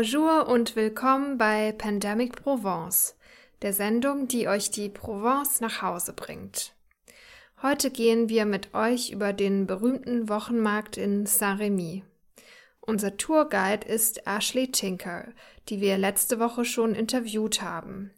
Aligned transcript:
Bonjour 0.00 0.48
und 0.48 0.76
willkommen 0.76 1.36
bei 1.36 1.72
Pandemic 1.72 2.42
Provence, 2.42 3.18
der 3.60 3.74
Sendung, 3.74 4.28
die 4.28 4.48
euch 4.48 4.70
die 4.70 4.88
Provence 4.88 5.60
nach 5.60 5.82
Hause 5.82 6.14
bringt. 6.14 6.72
Heute 7.60 7.90
gehen 7.90 8.30
wir 8.30 8.46
mit 8.46 8.72
euch 8.72 9.10
über 9.10 9.34
den 9.34 9.66
berühmten 9.66 10.30
Wochenmarkt 10.30 10.96
in 10.96 11.26
Saint-Rémy. 11.26 12.00
Unser 12.80 13.18
Tourguide 13.18 13.86
ist 13.86 14.26
Ashley 14.26 14.72
Tinker, 14.72 15.34
die 15.68 15.82
wir 15.82 15.98
letzte 15.98 16.40
Woche 16.40 16.64
schon 16.64 16.94
interviewt 16.94 17.60
haben. 17.60 18.10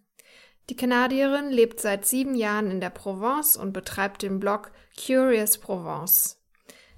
Die 0.70 0.76
Kanadierin 0.76 1.50
lebt 1.50 1.80
seit 1.80 2.06
sieben 2.06 2.36
Jahren 2.36 2.70
in 2.70 2.80
der 2.80 2.90
Provence 2.90 3.56
und 3.56 3.72
betreibt 3.72 4.22
den 4.22 4.38
Blog 4.38 4.70
Curious 5.04 5.58
Provence. 5.58 6.40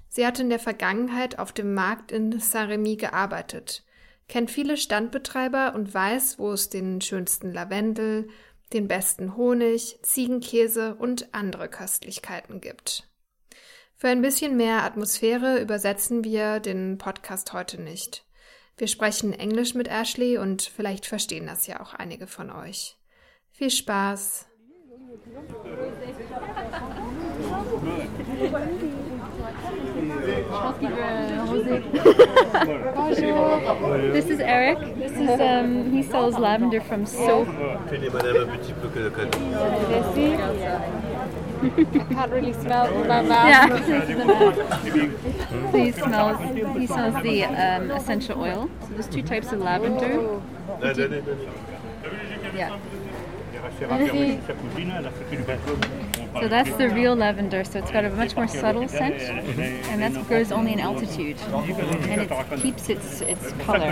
Sie 0.09 0.27
hat 0.27 0.39
in 0.39 0.51
der 0.51 0.59
Vergangenheit 0.59 1.39
auf 1.39 1.53
dem 1.53 1.73
Markt 1.73 2.11
in 2.11 2.39
Saint-Rémy 2.39 2.97
gearbeitet, 2.97 3.81
kennt 4.27 4.51
viele 4.51 4.77
Standbetreiber 4.77 5.73
und 5.75 5.93
weiß, 5.93 6.39
wo 6.39 6.51
es 6.51 6.69
den 6.69 7.01
schönsten 7.01 7.51
Lavendel, 7.51 8.27
den 8.73 8.87
besten 8.87 9.35
Honig, 9.35 9.99
Ziegenkäse 10.01 10.95
und 10.95 11.33
andere 11.33 11.69
Köstlichkeiten 11.69 12.61
gibt. 12.61 13.07
Für 13.95 14.09
ein 14.09 14.21
bisschen 14.21 14.57
mehr 14.57 14.83
Atmosphäre 14.83 15.59
übersetzen 15.61 16.23
wir 16.23 16.59
den 16.59 16.97
Podcast 16.97 17.53
heute 17.53 17.79
nicht. 17.81 18.25
Wir 18.77 18.87
sprechen 18.87 19.31
Englisch 19.31 19.73
mit 19.73 19.87
Ashley 19.87 20.37
und 20.37 20.61
vielleicht 20.63 21.05
verstehen 21.05 21.47
das 21.47 21.65
ja 21.67 21.79
auch 21.79 21.93
einige 21.93 22.27
von 22.27 22.51
euch. 22.51 22.97
Viel 23.51 23.69
Spaß! 23.69 24.47
Bonjour. 32.95 34.11
This 34.11 34.25
is 34.31 34.39
Eric. 34.39 34.79
This 34.97 35.11
is 35.11 35.39
um, 35.39 35.91
he 35.91 36.01
sells 36.01 36.39
lavender 36.39 36.81
from 36.81 37.05
soap. 37.05 37.47
I 37.49 37.85
can't 42.13 42.31
really 42.31 42.53
smell 42.53 42.87
it 42.87 42.95
with 42.95 43.07
my 43.07 43.21
mouth. 43.21 43.47
Yeah. 43.47 43.67
so 43.85 43.99
he 45.77 45.91
smells. 45.91 46.37
He 46.77 46.87
sells 46.87 47.23
the 47.23 47.43
um, 47.43 47.91
essential 47.91 48.41
oil. 48.41 48.67
So 48.81 48.87
there's 48.89 49.07
two 49.07 49.21
types 49.21 49.51
of 49.51 49.59
lavender. 49.59 50.41
Yeah. 52.55 52.79
So 56.41 56.47
that's 56.47 56.71
the 56.75 56.89
real 56.89 57.15
lavender. 57.15 57.63
So 57.63 57.79
it's 57.79 57.91
got 57.91 58.05
a 58.05 58.09
much 58.09 58.35
more 58.35 58.47
subtle 58.47 58.87
scent, 58.87 59.21
and 59.21 60.01
that 60.01 60.27
grows 60.27 60.51
only 60.51 60.73
in 60.73 60.79
altitude, 60.79 61.37
and 61.39 62.21
it 62.21 62.61
keeps 62.61 62.89
its 62.89 63.21
its 63.21 63.51
color. 63.63 63.91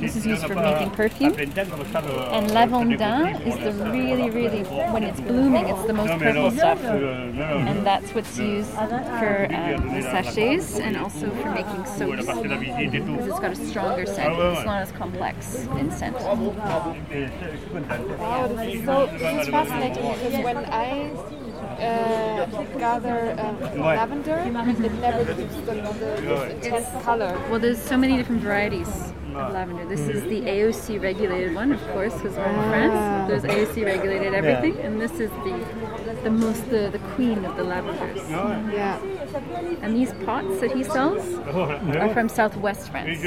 This 0.00 0.16
is 0.16 0.26
used 0.26 0.46
for 0.46 0.54
making 0.54 0.90
perfume. 0.90 1.34
And 1.34 2.50
lavandin 2.50 3.46
is 3.46 3.56
the 3.64 3.72
really, 3.90 4.30
really 4.30 4.62
when 4.92 5.04
it's 5.04 5.20
blooming, 5.20 5.68
it's 5.68 5.84
the 5.84 5.92
most 5.92 6.18
purple 6.18 6.50
stuff, 6.50 6.82
and 6.82 7.86
that's 7.86 8.14
what's 8.14 8.38
used 8.38 8.70
for 8.70 9.48
um, 9.54 10.02
sachets 10.02 10.78
and 10.78 10.96
also 10.96 11.30
for 11.30 11.50
making 11.52 11.84
soaps 11.86 12.26
because 12.26 13.28
it's 13.28 13.40
got 13.40 13.52
a 13.52 13.56
stronger 13.56 14.06
scent. 14.06 14.34
It's 14.38 14.64
not 14.64 14.82
as 14.82 14.92
complex 14.92 15.66
in 15.78 15.90
scent. 15.90 16.16
Is 16.16 16.22
so 18.84 19.04
is 19.06 19.48
fascinating 19.48 20.12
because 20.12 20.44
when 20.44 20.56
I 20.56 21.10
uh, 21.78 22.46
gather 22.78 23.36
um, 23.38 23.80
lavender, 23.80 24.38
it 24.38 24.50
never 24.50 25.24
gives 25.24 25.56
the, 25.62 25.74
the 25.74 26.50
intense 26.50 27.04
color. 27.04 27.40
Well, 27.50 27.60
there's 27.60 27.80
so 27.80 27.96
many 27.96 28.16
different 28.16 28.42
varieties 28.42 28.88
of 28.88 29.52
lavender. 29.52 29.84
This 29.86 30.08
is 30.08 30.22
the 30.24 30.42
AOC 30.42 31.02
regulated 31.02 31.54
one, 31.54 31.72
of 31.72 31.80
course, 31.88 32.14
because 32.14 32.36
we're 32.36 32.44
in 32.44 32.54
France. 32.70 33.28
There's 33.28 33.42
AOC 33.42 33.84
regulated 33.84 34.34
everything, 34.34 34.78
and 34.80 35.00
this 35.00 35.12
is 35.20 35.30
the 35.30 35.95
the 36.22 36.30
most 36.30 36.70
the, 36.70 36.88
the 36.90 36.98
queen 37.14 37.44
of 37.44 37.56
the 37.56 37.64
lavenders. 37.64 38.30
Yeah. 38.30 38.98
And 39.82 39.94
these 39.94 40.12
pots 40.24 40.60
that 40.60 40.72
he 40.72 40.82
sells 40.84 41.34
are 41.34 42.14
from 42.14 42.28
Southwest 42.28 42.90
France. 42.90 43.18
Um, 43.18 43.24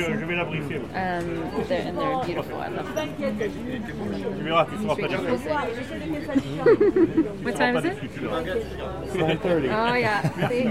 they're, 1.68 1.88
and 1.88 1.98
they're 1.98 2.24
beautiful. 2.26 2.58
I 2.58 2.68
love 2.70 2.96
them. 2.96 3.10
what 7.44 7.56
time 7.56 7.78
is 7.78 7.86
it? 7.86 7.98
9.30. 8.00 9.72
Oh 9.72 9.94
yeah. 9.96 10.22
See? 10.50 10.64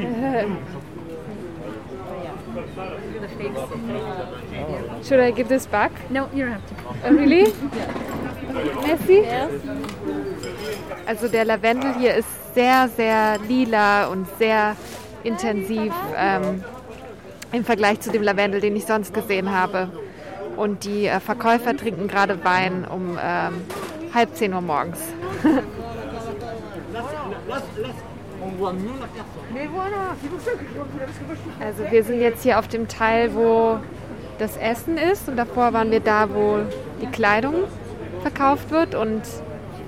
the 2.58 3.28
fakes. 3.28 3.60
Should 5.08 5.20
I 5.20 5.30
give 5.30 5.48
this 5.48 5.66
back? 5.66 6.10
No, 6.10 6.28
you 6.32 6.44
don't 6.44 6.52
have 6.52 6.68
to. 6.68 6.74
Oh, 7.06 7.12
really? 7.12 7.52
Messi? 8.82 9.24
Also 11.08 11.26
der 11.26 11.46
Lavendel 11.46 11.94
hier 11.94 12.16
ist 12.16 12.28
sehr, 12.54 12.86
sehr 12.94 13.38
lila 13.48 14.08
und 14.08 14.26
sehr 14.38 14.76
intensiv 15.24 15.90
ähm, 16.14 16.62
im 17.50 17.64
Vergleich 17.64 18.00
zu 18.00 18.12
dem 18.12 18.22
Lavendel, 18.22 18.60
den 18.60 18.76
ich 18.76 18.84
sonst 18.84 19.14
gesehen 19.14 19.50
habe. 19.50 19.88
Und 20.58 20.84
die 20.84 21.06
äh, 21.06 21.18
Verkäufer 21.18 21.74
trinken 21.74 22.08
gerade 22.08 22.44
Wein 22.44 22.84
um 22.84 23.18
ähm, 23.18 23.54
halb 24.12 24.36
zehn 24.36 24.52
Uhr 24.52 24.60
morgens. 24.60 24.98
Also 31.60 31.90
wir 31.90 32.04
sind 32.04 32.20
jetzt 32.20 32.42
hier 32.42 32.58
auf 32.58 32.68
dem 32.68 32.86
Teil, 32.86 33.34
wo 33.34 33.78
das 34.38 34.56
Essen 34.56 34.96
ist 34.96 35.28
und 35.28 35.36
davor 35.36 35.72
waren 35.72 35.90
wir 35.90 36.00
da, 36.00 36.28
wo 36.32 36.58
die 37.00 37.06
Kleidung 37.06 37.54
verkauft 38.22 38.70
wird 38.70 38.94
und 38.94 39.22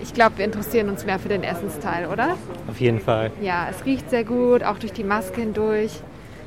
ich 0.02 0.14
glaube, 0.14 0.38
wir 0.38 0.44
interessieren 0.44 0.88
uns 0.88 1.04
mehr 1.04 1.18
für 1.18 1.28
den 1.28 1.42
Essensteil, 1.42 2.06
oder? 2.06 2.36
Auf 2.68 2.80
jeden 2.80 3.00
Fall. 3.00 3.30
Ja, 3.40 3.68
es 3.70 3.84
riecht 3.84 4.10
sehr 4.10 4.24
gut, 4.24 4.62
auch 4.62 4.78
durch 4.78 4.92
die 4.92 5.04
Maske 5.04 5.40
hindurch. 5.40 6.00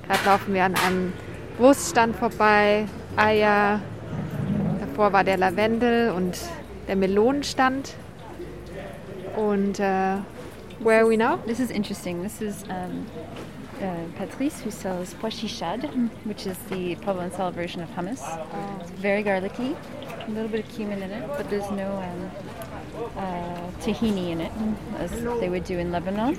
Gerade 0.08 0.20
laufen 0.26 0.54
wir 0.54 0.64
an 0.64 0.76
einem 0.76 1.14
Wurststand 1.58 2.16
vorbei, 2.16 2.86
Eier. 3.16 3.80
Davor 4.80 5.14
war 5.14 5.24
der 5.24 5.38
Lavendel 5.38 6.12
und 6.12 6.38
der 6.88 6.96
Melonenstand. 6.96 7.96
Und 9.36 9.80
äh, 9.80 10.18
where 10.80 11.00
are 11.02 11.10
we 11.10 11.18
now? 11.18 11.38
This 11.48 11.60
is 11.60 11.72
interesting. 11.72 12.22
This 12.22 12.42
is 12.42 12.64
um, 12.64 13.06
uh, 13.82 13.86
Patrice 14.18 14.62
who 14.64 14.72
sells 14.72 15.16
pois 15.16 15.34
chichade, 15.34 15.90
which 16.26 16.46
is 16.46 16.58
the 16.70 16.96
Provençal 16.98 17.52
version 17.54 17.82
of 17.82 17.90
hummus. 17.96 18.22
It's 18.82 18.92
very 18.92 19.24
garlicky, 19.24 19.76
a 20.28 20.32
little 20.32 20.50
bit 20.50 20.66
of 20.66 20.72
cumin 20.76 21.02
in 21.02 21.12
it, 21.12 21.28
but 21.38 21.50
there's 21.50 21.70
no 21.72 21.98
um, 21.98 22.32
uh, 23.18 23.72
tahini 23.82 24.32
in 24.32 24.42
it, 24.42 24.52
as 24.98 25.12
they 25.40 25.50
would 25.50 25.64
do 25.64 25.80
in 25.80 25.92
Lebanon. 25.92 26.38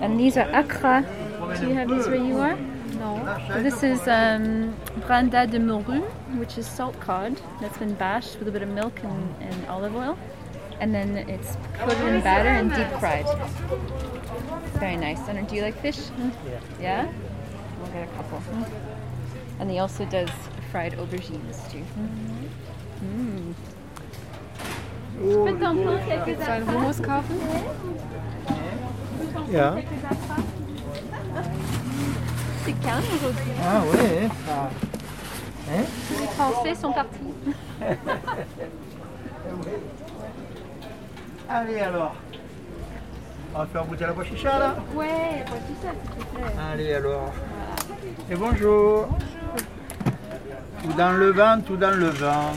And 0.00 0.18
these 0.18 0.36
are 0.36 0.48
akra. 0.50 1.04
Do 1.58 1.68
you 1.68 1.74
have 1.74 1.88
these 1.88 2.06
where 2.06 2.16
you 2.16 2.38
are? 2.38 2.56
No. 2.98 3.38
So 3.48 3.62
this 3.62 3.82
is 3.82 4.00
um, 4.08 4.76
branda 5.00 5.50
de 5.50 5.58
morue, 5.58 6.02
which 6.38 6.58
is 6.58 6.66
salt 6.66 6.98
cod 7.00 7.40
that's 7.60 7.78
been 7.78 7.94
bashed 7.94 8.38
with 8.38 8.48
a 8.48 8.50
bit 8.50 8.62
of 8.62 8.68
milk 8.68 9.00
and, 9.02 9.34
and 9.40 9.66
olive 9.66 9.96
oil. 9.96 10.18
And 10.80 10.94
then 10.94 11.16
it's 11.28 11.56
coated 11.78 12.06
in 12.06 12.20
batter 12.22 12.48
and 12.48 12.70
deep 12.70 12.88
fried. 13.00 13.26
Very 14.78 14.96
nice. 14.96 15.20
And 15.28 15.46
do 15.48 15.56
you 15.56 15.62
like 15.62 15.78
fish? 15.80 15.98
Yeah. 16.18 16.60
Yeah? 16.80 17.12
We'll 17.80 17.92
get 17.92 18.08
a 18.08 18.12
couple. 18.12 18.42
And 19.58 19.70
he 19.70 19.78
also 19.78 20.04
does 20.06 20.30
fried 20.70 20.92
aubergines 20.94 21.70
too. 21.70 21.84
Mm. 21.98 22.39
Willst 25.20 25.60
du 25.60 26.50
einen 26.50 26.68
Hummus 26.70 27.02
kaufen? 27.02 27.36
Ja. 29.52 29.76
C'est 32.64 32.72
calme 32.80 33.04
aujourd'hui. 33.16 33.52
Ah 33.62 33.82
ouais. 33.92 34.30
Ah. 34.48 34.70
Hein? 35.70 35.84
Les 36.10 36.26
Français 36.28 36.74
sont 36.74 36.92
partis. 36.92 37.34
Allez 41.48 41.80
alors. 41.80 42.14
On 43.54 43.58
va 43.58 43.66
faire 43.66 43.84
goûter 43.84 44.06
la 44.06 44.12
pois 44.12 44.24
chicha 44.24 44.58
là 44.58 44.76
Ouais, 44.94 45.44
pas 45.44 45.56
tout 45.56 45.76
ça, 45.82 45.90
s'il 45.90 46.10
te 46.10 46.34
plaît. 46.34 46.54
Allez 46.72 46.94
alors. 46.94 47.32
Et 48.30 48.36
bonjour. 48.36 49.08
Tout 50.82 50.92
dans 50.96 51.12
le 51.12 51.30
vent, 51.32 51.60
tout 51.66 51.76
dans 51.76 51.94
le 51.94 52.08
vent. 52.08 52.52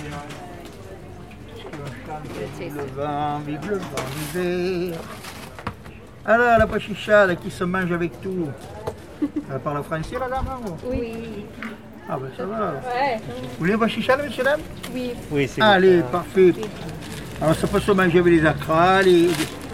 Vive 2.60 2.76
le 2.76 3.02
vent, 3.02 3.40
vive 3.46 3.70
le 3.70 3.78
vent 3.78 3.84
d'hiver. 4.34 4.98
Alors 6.26 6.58
la 6.58 6.68
pois 6.68 6.80
chicha 6.80 7.26
là, 7.26 7.36
qui 7.36 7.50
se 7.52 7.64
mange 7.64 7.92
avec 7.92 8.22
tout. 8.22 8.48
Elle 9.22 9.60
parle 9.60 9.84
français 9.84 10.16
la 10.20 10.28
dame 10.30 10.46
ou? 10.66 10.90
Oui. 10.90 11.46
Ah 12.10 12.18
ben 12.18 12.30
ça 12.36 12.46
va. 12.46 12.72
Vous 12.72 13.60
voulez 13.60 13.74
un 13.74 13.78
pois 13.78 13.88
chicha 13.88 14.16
là, 14.16 14.24
messieurs 14.24 14.44
dames 14.44 14.62
Oui. 14.94 15.12
Oui, 15.32 15.48
c'est 15.48 15.62
Allez, 15.62 16.02
parfait. 16.12 16.54
Alors 17.42 17.56
ça 17.56 17.68
peut 17.68 17.80
se 17.80 17.92
manger 17.92 18.20
avec 18.20 18.34
les 18.34 18.46
acras, 18.46 19.02
les, 19.02 19.30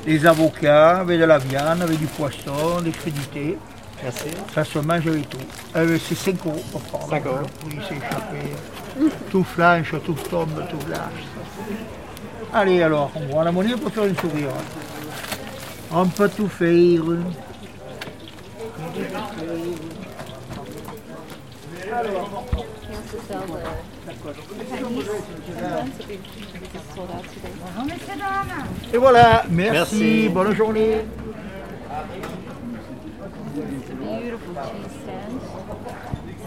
les 0.05 0.25
avocats, 0.25 0.99
avec 0.99 1.19
de 1.19 1.25
la 1.25 1.37
viande, 1.37 1.81
avec 1.81 1.97
du 1.99 2.07
poisson, 2.07 2.81
des 2.83 2.91
crudités. 2.91 3.57
Merci. 4.01 4.29
Ça 4.55 4.63
se 4.63 4.79
mange 4.79 5.05
avec 5.07 5.29
tout. 5.29 5.37
Euh, 5.75 5.97
c'est 6.07 6.15
5 6.15 6.35
euros 6.45 6.63
pour 6.71 6.81
prendre. 6.81 7.09
Cinq 7.09 7.25
euros. 7.25 7.39
Oui, 7.65 7.79
c'est 7.87 7.95
échappé. 7.97 9.11
tout 9.29 9.43
flanche, 9.43 9.93
tout 10.05 10.13
tombe, 10.29 10.63
tout 10.69 10.89
lâche. 10.89 11.25
Allez 12.53 12.81
alors, 12.81 13.11
on 13.15 13.25
voit 13.31 13.43
la 13.43 13.51
monnaie 13.51 13.75
pour 13.75 13.91
faire 13.91 14.05
une 14.05 14.15
sourire. 14.17 14.49
On 15.91 16.05
peut 16.07 16.29
tout 16.29 16.47
faire. 16.47 17.01
Today. 18.93 19.69
Et 28.93 28.97
voilà, 28.97 29.43
merci, 29.49 29.71
Merci. 29.71 30.29
bonne 30.29 30.55
journée. 30.55 31.01
It's 33.55 33.89
beautiful 33.89 34.55
cheese 34.55 34.91
stand. 35.03 35.41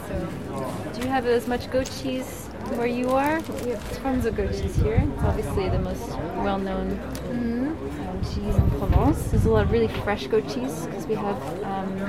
So, 0.08 1.00
do 1.00 1.06
you 1.06 1.12
have 1.12 1.26
as 1.26 1.46
much 1.46 1.70
goat 1.70 1.90
cheese 2.00 2.41
where 2.76 2.86
you 2.86 3.10
are? 3.10 3.40
We 3.64 3.70
have 3.70 4.02
tons 4.02 4.26
of 4.26 4.36
goat 4.36 4.52
cheese 4.52 4.76
here. 4.76 5.08
It's 5.14 5.22
obviously 5.22 5.68
the 5.68 5.78
most 5.78 6.08
well-known 6.08 6.98
um, 7.30 8.20
cheese 8.22 8.54
in 8.54 8.70
Provence. 8.72 9.30
There's 9.30 9.44
a 9.44 9.50
lot 9.50 9.64
of 9.64 9.72
really 9.72 9.88
fresh 9.88 10.26
goat 10.26 10.48
cheese 10.48 10.86
because 10.86 11.06
we 11.06 11.14
have 11.14 11.64
um, 11.64 12.00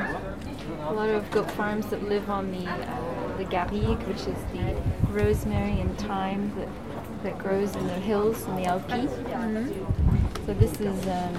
a 0.88 0.94
lot 0.94 1.10
of 1.10 1.30
goat 1.32 1.50
farms 1.52 1.88
that 1.88 2.04
live 2.08 2.30
on 2.30 2.52
the 2.52 2.70
uh, 2.70 3.38
the 3.38 3.46
garrigue, 3.46 4.02
which 4.08 4.22
is 4.22 4.38
the 4.54 4.76
rosemary 5.10 5.80
and 5.80 5.98
thyme 5.98 6.54
that 6.58 6.70
that 7.24 7.38
grows 7.38 7.76
in 7.76 7.88
the 7.88 7.94
hills 7.94 8.44
in 8.46 8.56
the 8.58 8.66
Alpes. 8.66 9.12
So 10.46 10.54
this 10.54 10.80
is 10.80 11.08
um, 11.08 11.34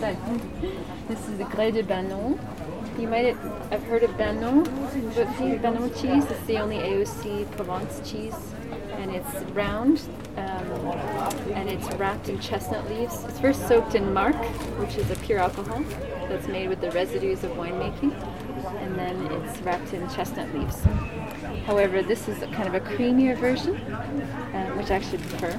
this 1.08 1.28
is 1.28 1.38
the 1.38 1.44
Grès 1.44 1.74
de 1.74 1.82
Banon. 1.82 2.38
You 2.98 3.08
might 3.08 3.34
have 3.34 3.82
heard 3.84 4.02
of 4.02 4.16
Banon, 4.18 4.64
but 5.14 5.38
the 5.38 5.58
Banon 5.60 5.92
cheese 5.94 6.24
is 6.30 6.46
the 6.46 6.58
only 6.58 6.76
AOC 6.76 7.50
Provence 7.52 8.00
cheese, 8.10 8.36
and 8.92 9.10
it's 9.10 9.34
round 9.52 10.02
um, 10.36 10.70
and 11.54 11.68
it's 11.68 11.90
wrapped 11.94 12.28
in 12.28 12.38
chestnut 12.40 12.88
leaves. 12.90 13.24
It's 13.24 13.40
first 13.40 13.66
soaked 13.66 13.94
in 13.94 14.12
marc, 14.12 14.36
which 14.78 14.96
is 14.96 15.10
a 15.10 15.16
pure 15.16 15.38
alcohol 15.38 15.82
that's 16.28 16.46
made 16.46 16.68
with 16.68 16.80
the 16.80 16.90
residues 16.90 17.42
of 17.42 17.52
winemaking, 17.52 18.12
and 18.82 18.94
then 18.96 19.16
it's 19.32 19.60
wrapped 19.62 19.92
in 19.94 20.08
chestnut 20.10 20.52
leaves. 20.54 20.82
However, 21.66 22.02
this 22.02 22.28
is 22.28 22.42
a 22.42 22.46
kind 22.48 22.68
of 22.68 22.74
a 22.74 22.80
creamier 22.80 23.36
version, 23.36 23.76
uh, 23.76 24.70
which 24.76 24.90
I 24.90 24.96
actually 24.96 25.18
prefer. 25.18 25.50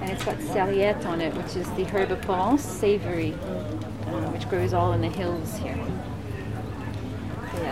And 0.00 0.10
it's 0.10 0.24
got 0.24 0.36
sarriette 0.36 1.04
on 1.06 1.20
it, 1.20 1.34
which 1.34 1.56
is 1.56 1.68
the 1.72 1.84
herb 1.84 2.12
of 2.12 2.20
Provence, 2.22 2.62
savory, 2.62 3.32
uh, 3.32 4.30
which 4.30 4.48
grows 4.48 4.72
all 4.72 4.92
in 4.92 5.00
the 5.00 5.08
hills 5.08 5.56
here. 5.58 5.76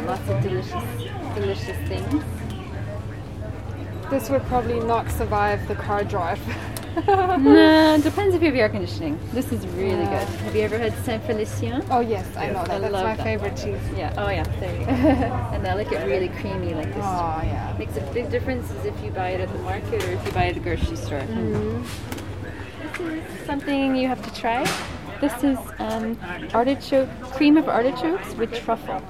Lots 0.06 0.28
of 0.28 0.42
delicious, 0.42 0.84
delicious 1.34 1.88
things. 1.88 2.24
This 4.10 4.30
would 4.30 4.42
probably 4.44 4.78
not 4.80 5.10
survive 5.10 5.66
the 5.66 5.74
car 5.74 6.04
drive. 6.04 6.38
no, 7.06 7.98
depends 8.02 8.34
if 8.34 8.40
you 8.40 8.46
have 8.46 8.54
air 8.56 8.68
conditioning. 8.68 9.18
This 9.32 9.50
is 9.52 9.66
really 9.68 10.02
Yeah. 10.04 10.24
good. 10.24 10.28
Have 10.44 10.56
you 10.56 10.62
ever 10.62 10.78
had 10.78 10.94
Saint 11.04 11.22
Félicien? 11.24 11.84
oh 11.90 12.00
yes, 12.00 12.24
I 12.36 12.50
know 12.50 12.60
I 12.60 12.66
that. 12.68 12.80
That's 12.82 12.92
my 12.92 13.16
that. 13.16 13.22
favorite 13.24 13.56
cheese. 13.56 13.80
Yeah. 13.96 14.14
Oh 14.16 14.28
yeah. 14.28 14.44
There 14.60 14.78
you 14.78 14.86
go. 14.86 14.92
and 14.92 15.66
I 15.66 15.74
like 15.74 15.90
it 15.92 16.06
really 16.06 16.28
creamy 16.40 16.72
like 16.74 16.94
this. 16.94 17.04
Oh 17.04 17.40
yeah. 17.42 17.74
Makes 17.78 17.96
a 17.96 18.00
big 18.14 18.30
difference 18.30 18.70
is 18.70 18.84
if 18.84 18.98
you 19.04 19.10
buy 19.10 19.30
it 19.30 19.40
at 19.40 19.52
the 19.52 19.58
market 19.58 20.04
or 20.04 20.12
if 20.12 20.24
you 20.24 20.32
buy 20.32 20.44
it 20.44 20.48
at 20.50 20.54
the 20.54 20.60
grocery 20.60 20.96
store. 20.96 21.22
This 21.22 21.90
is 23.40 23.46
something 23.46 23.96
you 23.96 24.06
have 24.08 24.22
to 24.22 24.40
try. 24.40 24.64
This 25.20 25.34
is 25.42 25.58
um, 25.80 26.16
artichoke 26.54 27.08
cream 27.32 27.56
of 27.56 27.68
artichokes 27.68 28.34
with 28.36 28.54
truffle. 28.54 29.02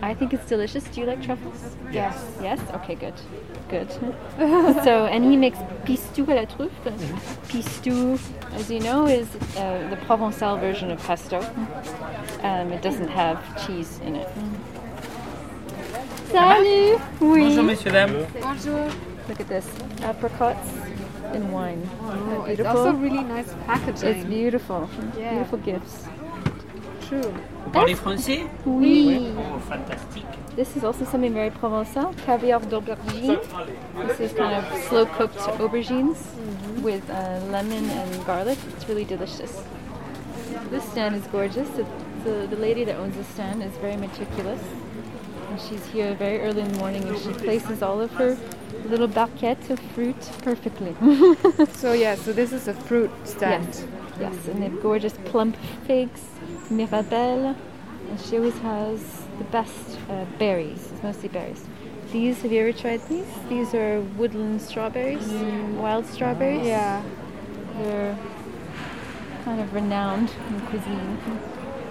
I 0.00 0.14
think 0.14 0.32
it's 0.32 0.46
delicious. 0.46 0.84
Do 0.84 1.00
you 1.00 1.06
like 1.06 1.22
truffles? 1.22 1.76
Yes. 1.90 2.14
Yes. 2.40 2.60
Okay. 2.74 2.94
Good. 2.94 3.14
Good. 3.68 3.90
so, 4.84 5.06
and 5.06 5.24
he 5.24 5.36
makes 5.36 5.58
pistou 5.84 6.24
à 6.26 6.34
la 6.36 6.46
truffe. 6.46 6.70
Pistou, 7.48 8.18
as 8.54 8.70
you 8.70 8.80
know, 8.80 9.06
is 9.06 9.28
uh, 9.56 9.88
the 9.90 9.96
Provençal 10.06 10.58
version 10.60 10.90
of 10.90 11.02
pesto. 11.04 11.40
Um, 12.42 12.72
it 12.72 12.80
doesn't 12.82 13.08
have 13.08 13.38
cheese 13.66 13.98
in 14.04 14.16
it. 14.16 14.28
Salut. 16.30 17.00
Oui. 17.20 17.40
Bonjour 17.40 17.64
messieurs, 17.64 17.92
dames. 17.92 18.26
Bonjour. 18.40 18.90
Look 19.28 19.40
at 19.40 19.48
this. 19.48 19.68
Apricots 20.02 20.70
in 21.34 21.50
wine. 21.50 21.88
Oh, 22.02 22.44
Isn't 22.44 22.60
it's 22.60 22.68
also 22.68 22.92
beautiful? 22.92 23.00
really 23.00 23.24
nice 23.24 23.52
packaging. 23.66 24.08
It's 24.08 24.24
beautiful. 24.28 24.88
Yeah. 25.18 25.30
Beautiful 25.32 25.58
gifts. 25.58 26.04
True. 27.08 27.32
Vous 27.64 27.70
parlez 27.72 27.94
français 27.94 28.44
Oui. 28.66 29.28
Oh, 29.38 29.58
fantastique. 29.60 30.26
This 30.56 30.76
is 30.76 30.84
also 30.84 31.06
something 31.06 31.32
very 31.32 31.50
Provençal. 31.50 32.12
Caviar 32.26 32.60
d'aubergine. 32.60 33.38
This 34.06 34.20
is 34.20 34.32
kind 34.34 34.54
of 34.54 34.64
slow 34.88 35.06
cooked 35.06 35.38
aubergines 35.38 36.18
with 36.82 37.08
uh, 37.08 37.40
lemon 37.50 37.88
and 37.90 38.26
garlic. 38.26 38.58
It's 38.74 38.86
really 38.88 39.04
delicious. 39.04 39.62
This 40.70 40.84
stand 40.84 41.16
is 41.16 41.26
gorgeous. 41.28 41.68
The, 41.70 41.86
the, 42.24 42.46
the 42.48 42.56
lady 42.56 42.84
that 42.84 42.96
owns 42.96 43.16
the 43.16 43.24
stand 43.24 43.62
is 43.62 43.72
very 43.78 43.96
meticulous. 43.96 44.60
And 45.50 45.60
she's 45.60 45.86
here 45.86 46.14
very 46.14 46.40
early 46.40 46.60
in 46.60 46.72
the 46.72 46.78
morning 46.78 47.04
and 47.04 47.18
she 47.18 47.32
places 47.32 47.82
all 47.82 48.00
of 48.02 48.10
her 48.12 48.36
little 48.86 49.08
barquettes 49.08 49.70
of 49.70 49.78
fruit 49.94 50.20
perfectly. 50.42 50.94
So 51.72 51.92
yeah, 51.92 52.16
so 52.16 52.32
this 52.32 52.52
is 52.52 52.68
a 52.68 52.74
fruit 52.74 53.10
stand. 53.24 53.66
Yes, 53.66 53.84
yes, 54.20 54.48
and 54.48 54.62
they 54.62 54.68
have 54.68 54.82
gorgeous 54.82 55.14
plump 55.24 55.56
figs, 55.86 56.24
mirabelle, 56.70 57.56
and 58.10 58.20
she 58.20 58.36
always 58.36 58.58
has 58.58 59.22
the 59.38 59.44
best 59.44 59.98
uh, 60.10 60.24
berries. 60.38 60.90
It's 60.92 61.02
mostly 61.02 61.28
berries. 61.28 61.64
These, 62.12 62.40
have 62.42 62.52
you 62.52 62.60
ever 62.60 62.72
tried 62.72 63.06
these? 63.08 63.26
These 63.48 63.74
are 63.74 64.00
woodland 64.16 64.62
strawberries, 64.62 65.28
wild 65.76 66.06
strawberries. 66.06 66.66
Yeah. 66.66 67.02
They're 67.78 68.18
kind 69.44 69.60
of 69.60 69.72
renowned 69.74 70.30
in 70.48 70.60
cuisine. 70.68 71.18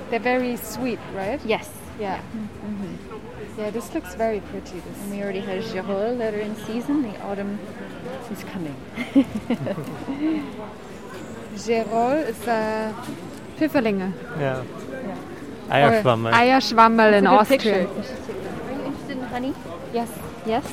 They're 0.10 0.20
very 0.20 0.58
sweet, 0.58 1.00
right? 1.14 1.40
Yes. 1.46 1.70
Yeah. 2.00 2.22
Yeah, 3.58 3.72
this 3.72 3.94
looks 3.94 4.14
very 4.16 4.40
pretty. 4.40 4.80
This. 4.80 5.02
And 5.02 5.12
we 5.12 5.22
already 5.22 5.40
have 5.40 5.64
girolles 5.72 6.18
that 6.20 6.34
are 6.34 6.40
in 6.40 6.56
season. 6.56 7.02
The 7.04 7.20
autumn 7.22 7.60
is 8.32 8.44
coming. 8.44 8.76
Gerol 11.66 12.18
ist 12.30 12.48
äh, 12.48 12.90
Pfifferlinge. 13.58 14.14
Ja. 14.40 14.62
Eierschwammel. 15.70 16.34
Eierschwammel 16.34 17.14
in 17.14 17.26
It's 17.26 17.28
a 17.28 17.30
good 17.30 17.40
Austria. 17.42 17.58
picture. 17.58 17.82
You 17.82 18.04
should 18.04 18.26
take 18.26 18.38
it. 18.38 18.48
Are 18.68 18.74
you 18.80 18.86
interested 18.86 19.18
in 19.18 19.24
honey? 19.24 19.54
Yes. 19.94 20.10
Yes. 20.46 20.64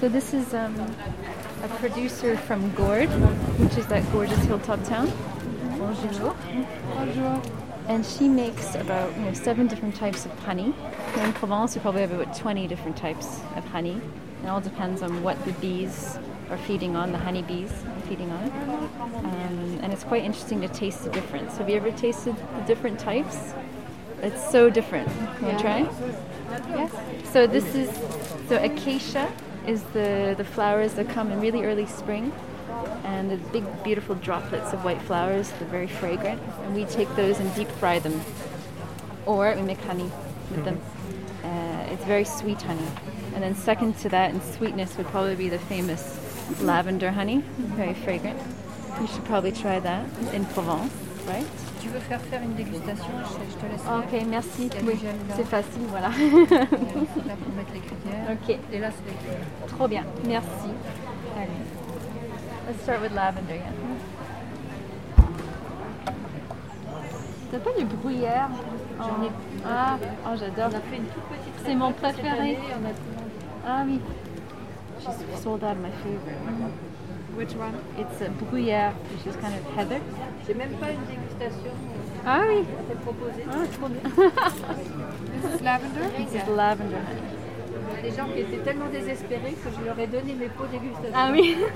So 0.00 0.08
this 0.08 0.32
is 0.34 0.52
um, 0.54 0.74
a 1.64 1.68
producer 1.78 2.36
from 2.36 2.70
Gordes, 2.74 3.12
which 3.58 3.76
is 3.78 3.86
that 3.86 4.02
gorgeous 4.12 4.44
hilltop 4.44 4.82
town. 4.84 5.10
Bonjour. 5.78 6.34
Bonjour. 6.94 7.42
And 7.88 8.04
she 8.06 8.28
makes 8.28 8.74
about 8.76 9.16
you 9.16 9.24
know 9.24 9.32
seven 9.34 9.66
different 9.66 9.96
types 9.96 10.24
of 10.24 10.32
honey. 10.44 10.72
Here 11.14 11.24
in 11.24 11.32
Provence, 11.32 11.74
we 11.74 11.80
probably 11.80 12.02
have 12.02 12.12
about 12.12 12.36
20 12.36 12.68
different 12.68 12.96
types 12.96 13.40
of 13.56 13.64
honey. 13.66 14.00
It 14.44 14.48
all 14.48 14.60
depends 14.60 15.02
on 15.02 15.22
what 15.22 15.36
the 15.44 15.52
bees 15.54 16.18
are 16.52 16.58
feeding 16.58 16.94
on, 16.96 17.12
the 17.12 17.18
honeybees 17.18 17.70
are 17.70 18.00
feeding 18.02 18.30
on. 18.30 18.50
Um, 19.24 19.80
and 19.82 19.92
it's 19.92 20.04
quite 20.04 20.22
interesting 20.22 20.60
to 20.60 20.68
taste 20.68 21.02
the 21.04 21.10
difference. 21.10 21.56
Have 21.56 21.68
you 21.70 21.76
ever 21.76 21.90
tasted 21.92 22.36
the 22.36 22.62
different 22.66 23.00
types? 23.00 23.54
It's 24.20 24.50
so 24.50 24.70
different. 24.70 25.08
You 25.40 25.46
want 25.46 25.58
to 25.58 25.62
try? 25.62 25.80
Yes. 26.68 26.92
So 27.32 27.46
this 27.46 27.74
is 27.74 27.90
so 28.48 28.62
acacia 28.62 29.32
is 29.66 29.82
the 29.94 30.34
the 30.36 30.44
flowers 30.44 30.94
that 30.94 31.08
come 31.08 31.32
in 31.32 31.40
really 31.40 31.64
early 31.64 31.86
spring, 31.86 32.32
and 33.04 33.30
the 33.30 33.36
big 33.50 33.64
beautiful 33.82 34.14
droplets 34.14 34.72
of 34.72 34.84
white 34.84 35.02
flowers. 35.02 35.50
They're 35.58 35.68
very 35.68 35.88
fragrant, 35.88 36.40
and 36.62 36.74
we 36.74 36.84
take 36.84 37.08
those 37.16 37.40
and 37.40 37.52
deep 37.54 37.68
fry 37.68 37.98
them, 37.98 38.20
or 39.26 39.54
we 39.56 39.62
make 39.62 39.80
honey 39.80 40.10
with 40.50 40.64
them. 40.64 40.80
Uh, 41.42 41.92
it's 41.92 42.04
very 42.04 42.24
sweet 42.24 42.62
honey, 42.62 42.88
and 43.34 43.42
then 43.42 43.56
second 43.56 43.98
to 43.98 44.08
that 44.10 44.32
in 44.32 44.40
sweetness 44.40 44.96
would 44.98 45.06
probably 45.06 45.34
be 45.34 45.48
the 45.48 45.58
famous 45.58 46.21
lavender 46.62 47.10
honey, 47.10 47.42
very 47.76 47.94
fragrant. 47.94 48.38
You 49.00 49.06
should 49.06 49.24
probably 49.24 49.52
try 49.52 49.80
that 49.80 50.04
in 50.34 50.44
Provence, 50.46 50.92
right? 51.26 51.46
Tu 51.80 51.88
veux 51.88 51.98
faire 52.00 52.20
faire 52.20 52.40
une 52.42 52.54
dégustation 52.54 53.10
Je, 53.24 53.50
je 53.50 53.56
te 53.58 53.66
laisse. 53.66 53.82
Ok, 53.88 54.26
merci. 54.28 54.70
Oui, 54.84 54.94
c'est 55.36 55.46
facile, 55.46 55.82
voilà. 55.88 56.08
Là 56.08 57.34
pour 57.42 57.52
mettre 57.56 57.72
les 57.74 57.80
cuillères. 57.80 58.30
ok. 58.30 58.58
Et 58.72 58.78
là, 58.78 58.90
c'est 58.90 59.10
les 59.10 59.16
cuillères. 59.18 59.46
Trop 59.68 59.88
bien, 59.88 60.04
merci. 60.26 60.68
Allez. 61.36 61.48
Let's 62.68 62.82
start 62.82 63.00
with 63.02 63.12
lavender, 63.12 63.54
yeah. 63.54 63.72
T'as 67.50 67.58
pas 67.58 67.70
du 67.78 67.84
bruyère 67.84 68.48
J'en 68.98 69.24
ai. 69.24 69.30
Ah, 69.66 69.98
oh, 70.26 70.36
j'adore. 70.38 70.70
On 70.72 70.76
a 70.76 70.80
fait 70.80 70.96
une 70.96 71.04
toute 71.04 71.22
petite. 71.24 71.66
C'est 71.66 71.74
mon 71.74 71.92
préféré. 71.92 72.28
année, 72.38 72.58
On 72.70 72.86
a 72.86 72.92
Ah 73.66 73.82
oui. 73.86 74.00
She's 75.02 75.42
sold 75.42 75.64
out 75.64 75.76
my 75.78 75.90
favorite. 75.90 76.38
Which 77.34 77.54
one? 77.54 77.74
It's 77.98 78.20
a 78.20 78.28
bruyère, 78.28 78.94
which 79.10 79.26
is 79.26 79.36
kind 79.40 79.54
of 79.54 79.64
heather. 79.74 80.00
J'ai 80.46 80.54
même 80.54 80.74
pas 80.78 80.90
une 80.90 81.04
dégustation. 81.06 81.72
Ah 82.24 82.42
oui. 82.46 82.64
C'est 82.88 83.00
proposé. 83.00 83.44
Ah, 83.50 83.66
trop 83.72 83.88
bien. 83.88 84.02
This 85.32 85.54
is 85.54 85.60
lavender? 85.62 86.10
This 86.16 86.34
is 86.34 86.48
lavender 86.48 86.98
honey. 86.98 87.22
Il 87.90 87.96
y 87.96 87.98
a 87.98 88.10
des 88.10 88.16
gens 88.16 88.26
qui 88.32 88.40
étaient 88.40 88.62
tellement 88.62 88.88
désespérés 88.90 89.54
que 89.54 89.70
je 89.76 89.84
leur 89.84 89.98
ai 89.98 90.06
donné 90.06 90.34
mes 90.34 90.48
pots 90.48 90.66
dégustation. 90.66 91.12
Ah 91.14 91.30
oui. 91.32 91.56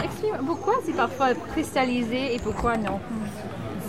Explique-moi, 0.04 0.40
pourquoi 0.44 0.74
c'est 0.84 0.96
parfois 0.96 1.34
cristallisé 1.34 2.34
et 2.34 2.38
pourquoi 2.38 2.76
non? 2.76 3.00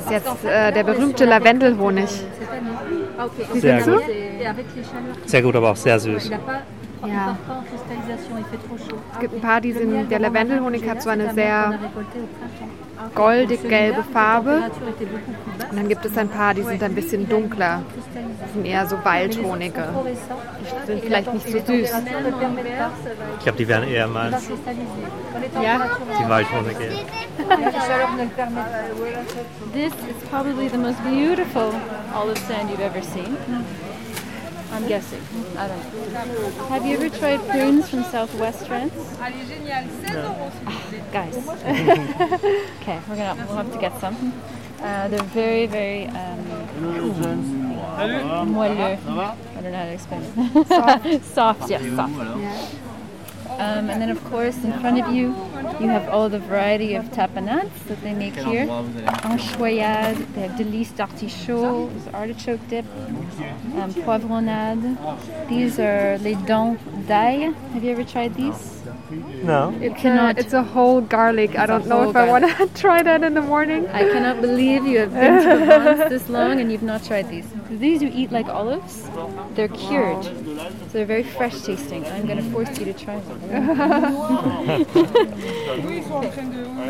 Das 0.06 0.24
ist 0.24 0.26
jetzt 0.26 0.46
äh, 0.46 0.72
der 0.72 0.84
berühmte 0.84 1.26
Lavendelhonig. 1.26 2.10
Sehr 3.54 3.82
gut. 3.82 4.02
sehr 5.26 5.42
gut, 5.42 5.56
aber 5.56 5.72
auch 5.72 5.76
sehr 5.76 6.00
süß. 6.00 6.30
Ja. 7.08 7.38
Es 9.14 9.20
gibt 9.20 9.34
ein 9.36 9.42
paar, 9.42 9.62
die 9.62 9.74
sind, 9.74 10.10
der 10.12 10.20
Lavendelhonig 10.20 10.88
hat 10.88 11.02
so 11.02 11.10
eine 11.10 11.34
sehr 11.34 11.80
goldig-gelbe 13.16 14.04
Farbe. 14.04 14.62
Und 15.70 15.78
dann 15.78 15.88
gibt 15.88 16.06
es 16.06 16.18
ein 16.18 16.30
paar, 16.30 16.54
die 16.54 16.64
sind 16.64 16.82
ein 16.84 16.94
bisschen 16.94 17.28
dunkler. 17.28 17.82
Das 18.52 18.56
sind 18.56 18.66
eher 18.66 18.86
so 18.86 18.98
Waldhonige. 19.06 19.88
Die 20.04 20.86
sind 20.86 21.04
vielleicht 21.06 21.34
nicht 21.34 21.48
so 21.48 21.58
süß. 21.58 21.90
Ich 23.38 23.44
glaube, 23.44 23.58
die 23.58 23.66
wären 23.66 23.88
eher 23.88 24.08
les 24.08 24.50
Ja? 25.64 25.88
Die 26.20 26.30
Waldhonige. 26.30 26.90
This 29.72 29.94
is 29.94 30.30
probably 30.30 30.68
the 30.68 30.78
most 30.78 31.02
beautiful 31.06 31.72
olive 32.14 32.38
sand 32.40 32.70
you've 32.70 32.82
ever 32.82 33.02
seen. 33.02 33.38
I'm 34.74 34.86
guessing. 34.86 35.22
I 35.58 35.68
don't 35.70 36.58
know. 36.58 36.66
Have 36.68 36.86
you 36.86 36.98
ever 36.98 37.10
tried 37.10 37.40
prunes 37.48 37.90
from 37.90 38.04
Southwest 38.04 38.68
France? 38.68 38.94
Ah, 39.22 40.82
guys. 41.14 41.38
okay, 42.82 43.00
we're 43.08 43.16
gonna 43.16 43.36
we'll 43.48 43.58
have 43.58 43.72
to 43.72 43.80
get 43.80 43.98
some. 44.02 44.34
Uh, 44.82 45.08
they're 45.10 45.24
very, 45.24 45.68
very 45.68 46.08
um, 46.08 46.44
moelleux. 48.54 48.98
I 49.08 49.62
don't 49.62 49.72
know 49.72 49.78
how 49.78 49.86
to 49.86 49.94
explain 49.94 50.22
it. 50.24 51.24
soft, 51.38 51.70
yes, 51.70 51.84
soft. 51.96 52.14
Um, 53.60 53.90
and 53.92 54.02
then, 54.02 54.10
of 54.10 54.24
course, 54.24 54.58
in 54.64 54.74
front 54.80 55.00
of 55.00 55.14
you, 55.14 55.36
you 55.80 55.88
have 55.88 56.10
all 56.10 56.30
the 56.30 56.40
variety 56.40 56.96
of 56.96 57.06
tapenades 57.12 57.70
that 57.88 58.02
they 58.02 58.14
make 58.14 58.34
here. 58.34 58.66
Anchoyade, 59.24 60.26
they 60.34 60.42
have 60.42 60.58
delice 60.58 60.92
d'artichaut, 60.92 61.92
artichoke 62.14 62.68
dip, 62.70 62.86
um, 63.78 63.94
poivronade. 63.94 64.98
These 65.48 65.80
are 65.80 66.18
les 66.20 66.36
dents 66.36 66.80
d'ail. 67.08 67.54
Have 67.74 67.84
you 67.84 67.92
ever 67.92 68.04
tried 68.04 68.34
these? 68.36 68.82
No. 69.12 69.76
It's, 69.82 70.00
cannot- 70.02 70.38
a, 70.38 70.40
it's 70.40 70.54
a 70.54 70.64
whole 70.64 71.02
garlic. 71.02 71.58
I 71.58 71.66
don't 71.66 71.88
know 71.88 72.02
whole 72.02 72.10
if 72.12 72.16
I 72.16 72.28
want 72.28 72.46
to 72.46 72.68
try 72.82 73.02
that 73.04 73.24
in 73.24 73.34
the 73.34 73.42
morning. 73.42 73.88
I 73.90 74.04
cannot 74.04 74.40
believe 74.42 74.86
you 74.86 75.00
have 75.00 75.14
been 75.14 75.44
to 75.44 75.66
Provence 75.66 76.10
this 76.16 76.30
long 76.30 76.60
and 76.62 76.72
you've 76.72 76.84
not 76.84 77.04
tried 77.04 77.30
these. 77.30 77.46
These 77.70 78.02
you 78.02 78.10
eat 78.14 78.32
like 78.32 78.48
olives. 78.48 79.10
They're 79.56 79.68
cured, 79.70 80.24
so 80.24 80.32
they're 80.94 81.06
very 81.06 81.24
fresh 81.24 81.60
tasting. 81.62 82.06
I'm 82.08 82.26
going 82.26 82.38
to 82.38 82.50
force 82.52 82.78
you 82.80 82.86
to 82.86 82.94
try 82.94 83.20
them. 83.20 83.42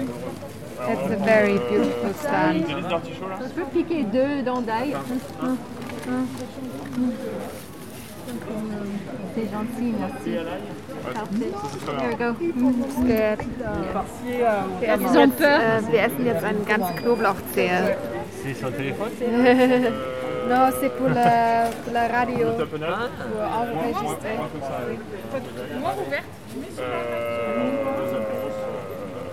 It's 0.83 1.11
a 1.11 1.15
very 1.17 1.59
beautiful 1.69 2.13
stand. 2.15 2.65
Je 2.67 3.49
peux 3.53 3.65
piquer 3.71 4.03
deux 4.03 4.41
dents 4.41 4.61
d'ail. 4.61 4.97
Mm, 5.41 5.57
mm, 6.07 6.25
mm. 6.97 7.70
C'est 9.33 9.49
gentil, 9.51 9.93
merci. 9.99 10.31
Here 11.99 12.09
we 12.09 12.15
go. 12.15 12.33
Good. 12.33 13.39
Wir 14.79 14.89
essen, 14.89 15.13
jetzt, 15.15 15.41
äh, 15.41 15.91
wir 15.91 16.01
essen 16.03 16.25
jetzt 16.25 16.43
eine 16.43 16.59
ganze 16.59 16.93
Knoblauchzehe. 16.93 17.97
C'est 18.43 18.53
sur 18.53 18.69
le 18.69 18.75
téléphone? 18.75 19.11
Non, 20.49 20.69
c'est 20.81 20.89
pour 20.97 21.07
la, 21.07 21.69
pour 21.83 21.93
la 21.93 22.07
radio. 22.07 22.47
Pour 22.57 22.79
enregistrer. 23.61 24.37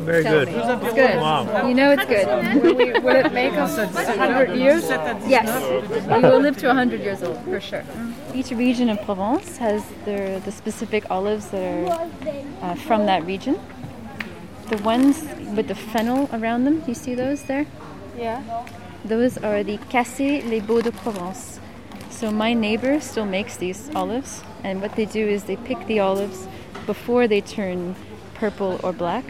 Very 0.08 0.22
good. 0.22 0.48
It's 0.48 0.94
good. 0.94 1.16
Wow. 1.20 1.68
You 1.68 1.74
know 1.74 1.90
it's 1.90 2.06
good. 2.06 2.26
Will, 2.62 2.74
we, 2.74 2.92
will 2.98 3.16
it 3.26 3.30
make 3.30 3.52
us 3.52 3.76
100 3.76 4.56
years? 4.56 4.88
Yes, 5.28 5.48
We 6.06 6.22
will 6.22 6.40
live 6.40 6.56
to 6.58 6.68
100 6.68 7.00
years 7.00 7.22
old 7.22 7.38
for 7.44 7.60
sure. 7.60 7.84
Each 8.34 8.50
region 8.50 8.88
of 8.88 9.02
Provence 9.02 9.58
has 9.58 9.84
their 10.06 10.40
the 10.40 10.50
specific 10.50 11.10
olives 11.10 11.48
that 11.48 11.62
are 11.62 12.08
uh, 12.62 12.74
from 12.74 13.04
that 13.04 13.26
region. 13.26 13.60
The 14.70 14.78
ones 14.78 15.24
with 15.54 15.68
the 15.68 15.74
fennel 15.74 16.30
around 16.32 16.64
them, 16.64 16.82
you 16.86 16.94
see 16.94 17.14
those 17.14 17.42
there? 17.42 17.66
Yeah. 18.16 18.42
Those 19.04 19.36
are 19.36 19.62
the 19.62 19.76
Cassé 19.90 20.42
les 20.48 20.60
Baux 20.60 20.80
de 20.80 20.90
Provence. 20.90 21.60
So 22.08 22.30
my 22.30 22.54
neighbor 22.54 22.98
still 23.00 23.26
makes 23.26 23.58
these 23.58 23.90
olives, 23.94 24.42
and 24.64 24.80
what 24.80 24.96
they 24.96 25.04
do 25.04 25.26
is 25.26 25.44
they 25.44 25.56
pick 25.56 25.86
the 25.86 26.00
olives 26.00 26.48
before 26.86 27.28
they 27.28 27.42
turn 27.42 27.94
purple 28.34 28.80
or 28.82 28.92
black, 28.92 29.24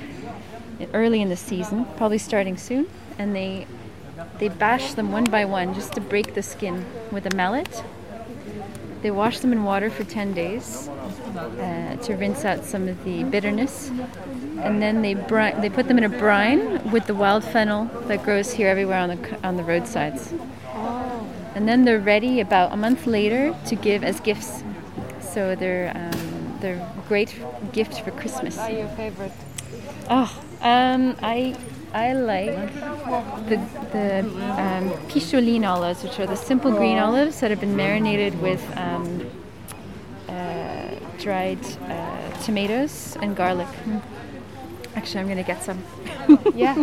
early 0.95 1.21
in 1.21 1.29
the 1.29 1.37
season, 1.37 1.85
probably 1.97 2.19
starting 2.19 2.57
soon, 2.57 2.87
and 3.19 3.35
they 3.35 3.67
they 4.39 4.49
bash 4.49 4.95
them 4.95 5.13
one 5.13 5.25
by 5.25 5.45
one 5.45 5.75
just 5.75 5.93
to 5.95 6.01
break 6.01 6.35
the 6.35 6.43
skin 6.43 6.85
with 7.11 7.27
a 7.27 7.35
mallet. 7.35 7.83
They 9.03 9.11
wash 9.13 9.39
them 9.39 9.53
in 9.53 9.63
water 9.63 9.91
for 9.91 10.03
10 10.03 10.35
days 10.35 10.89
uh, 10.89 11.97
to 12.03 12.17
rinse 12.17 12.45
out 12.45 12.65
some 12.65 12.89
of 12.89 13.05
the 13.05 13.23
bitterness. 13.25 13.91
And 14.59 14.83
then 14.83 15.03
they 15.03 15.15
bri- 15.15 15.55
they 15.61 15.71
put 15.71 15.87
them 15.87 15.99
in 15.99 16.05
a 16.05 16.09
brine 16.09 16.91
with 16.91 17.07
the 17.07 17.15
wild 17.15 17.45
fennel 17.45 17.85
that 18.09 18.25
grows 18.25 18.53
here 18.53 18.69
everywhere 18.69 18.99
on 18.99 19.09
the 19.11 19.47
on 19.47 19.57
the 19.57 19.63
roadsides. 19.63 20.35
And 21.55 21.69
then 21.69 21.85
they're 21.85 22.01
ready 22.01 22.41
about 22.41 22.73
a 22.73 22.77
month 22.77 23.07
later 23.07 23.55
to 23.67 23.77
give 23.77 24.03
as 24.03 24.19
gifts. 24.21 24.65
So 25.21 25.55
they're 25.55 25.93
um, 25.95 26.59
they're 26.61 26.85
great 27.07 27.41
gift 27.73 28.01
for 28.01 28.11
Christmas. 28.11 28.57
What 28.57 28.73
are 28.73 28.79
your 28.79 28.89
favorite? 28.89 29.33
Oh, 30.11 30.43
um, 30.63 31.17
I 31.23 31.55
I 31.95 32.13
like 32.13 32.57
the 33.49 33.57
the 33.93 34.21
um, 34.21 34.91
picholine 35.09 35.65
olives, 35.67 36.03
which 36.03 36.19
are 36.21 36.27
the 36.27 36.37
simple 36.37 36.71
green 36.71 36.99
olives 36.99 37.41
that 37.41 37.51
have 37.51 37.61
been 37.61 37.77
marinated 37.77 38.41
with 38.43 38.63
um, 38.77 39.27
uh, 40.29 40.33
dried 41.19 41.59
uh, 41.89 42.43
tomatoes 42.45 43.17
and 43.23 43.37
garlic. 43.37 43.69
Mm. 43.87 44.03
Actually, 44.97 45.21
I'm 45.21 45.29
gonna 45.29 45.43
get 45.43 45.63
some. 45.63 45.79
Ja. 46.55 46.75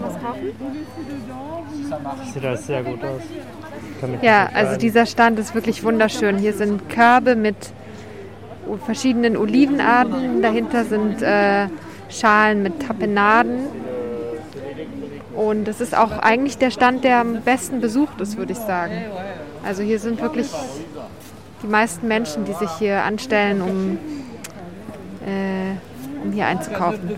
was 0.00 0.20
kaufen? 0.20 0.52
Sieht 2.32 2.44
alles 2.44 2.66
sehr 2.66 2.82
gut 2.82 3.02
aus. 3.02 3.22
Ja, 4.22 4.48
also 4.54 4.76
dieser 4.76 5.06
Stand 5.06 5.38
ist 5.38 5.54
wirklich 5.54 5.82
wunderschön. 5.82 6.38
Hier 6.38 6.52
sind 6.52 6.88
Körbe 6.88 7.36
mit 7.36 7.56
o- 7.56 7.79
verschiedenen 8.78 9.36
Olivenarten. 9.36 10.42
Dahinter 10.42 10.84
sind 10.84 11.22
äh, 11.22 11.68
Schalen 12.08 12.62
mit 12.62 12.80
Tapenaden. 12.80 13.66
Und 15.34 15.68
es 15.68 15.80
ist 15.80 15.96
auch 15.96 16.18
eigentlich 16.18 16.58
der 16.58 16.70
Stand, 16.70 17.04
der 17.04 17.20
am 17.20 17.42
besten 17.42 17.80
besucht 17.80 18.20
ist, 18.20 18.36
würde 18.36 18.52
ich 18.52 18.58
sagen. 18.58 18.92
Also 19.64 19.82
hier 19.82 19.98
sind 19.98 20.20
wirklich 20.20 20.50
die 21.62 21.66
meisten 21.66 22.08
Menschen, 22.08 22.44
die 22.44 22.52
sich 22.52 22.70
hier 22.78 23.04
anstellen, 23.04 23.62
um, 23.62 23.98
äh, 25.26 26.24
um 26.24 26.32
hier 26.32 26.46
einzukaufen. 26.46 27.10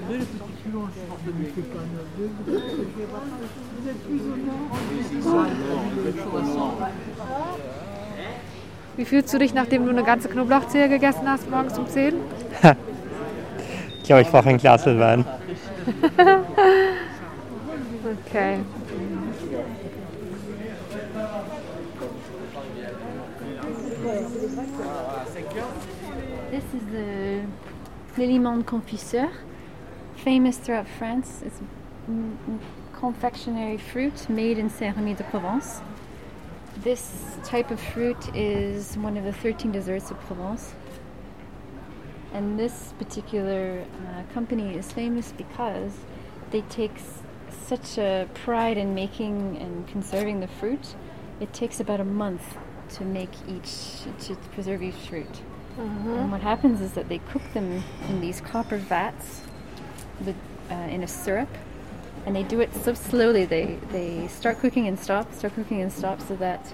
Wie 8.97 9.05
fühlst 9.05 9.33
du 9.33 9.39
dich, 9.39 9.55
nachdem 9.55 9.85
du 9.85 9.91
eine 9.91 10.05
ganze 10.05 10.29
Knoblauchzehe 10.29 10.89
gegessen 10.89 11.29
hast, 11.29 11.51
morgens 11.51 11.79
um 11.79 11.87
10? 11.87 12.15
Ich 13.99 14.09
glaube, 14.09 14.23
ich 14.23 14.29
brauche 14.31 14.49
ein 14.49 14.59
Glas 14.59 14.85
Wein. 14.85 15.25
Okay. 18.05 18.59
This 26.51 26.65
is 26.75 26.83
the 26.91 27.43
Liliment 28.17 28.67
confiseur, 28.67 29.29
famous 30.17 30.59
throughout 30.59 30.89
France. 30.99 31.43
It's 31.47 31.61
confectionery 32.99 33.79
fruit 33.79 34.29
made 34.29 34.59
in 34.59 34.69
Saint-Rémy 34.69 35.15
de 35.15 35.25
Provence. 35.25 35.81
This 36.83 37.37
type 37.45 37.71
of 37.71 37.79
fruit 37.79 38.35
is 38.35 38.97
one 38.97 39.17
of 39.17 39.25
the 39.25 39.33
13 39.33 39.71
desserts 39.71 40.11
of 40.11 40.19
Provence. 40.23 40.75
And 42.33 42.59
this 42.59 42.93
particular 42.99 43.85
uh, 43.85 44.23
company 44.33 44.75
is 44.77 44.91
famous 44.91 45.33
because 45.33 45.93
they 46.51 46.63
take 46.63 46.95
s- 46.95 47.23
such 47.67 47.99
a 47.99 48.27
pride 48.35 48.79
in 48.79 48.95
making 48.95 49.59
and 49.59 49.87
conserving 49.87 50.41
the 50.41 50.49
fruit. 50.49 50.95
It 51.41 51.53
takes 51.53 51.79
about 51.79 52.01
a 52.01 52.05
month 52.05 52.57
to 52.95 53.05
make 53.05 53.31
each, 53.49 54.03
to 54.27 54.35
preserve 54.53 54.83
each 54.83 54.95
fruit. 54.95 55.29
And 55.79 56.33
what 56.33 56.41
happens 56.41 56.81
is 56.81 56.93
that 56.93 57.09
they 57.09 57.19
cook 57.19 57.43
them 57.55 57.83
in 58.09 58.21
these 58.21 58.41
copper 58.41 58.77
vats 58.77 59.43
with, 60.25 60.37
uh, 60.71 60.75
in 60.75 61.03
a 61.03 61.09
syrup, 61.09 61.49
and 62.27 62.37
they 62.37 62.43
do 62.43 62.61
it 62.61 62.73
so 62.85 62.95
slowly. 62.95 63.45
They 63.45 63.79
they 63.91 64.29
start 64.29 64.59
cooking 64.59 64.87
and 64.87 64.99
stop, 64.99 65.33
start 65.35 65.55
cooking 65.55 65.81
and 65.83 65.93
stop, 65.93 66.21
so 66.21 66.37
that 66.37 66.73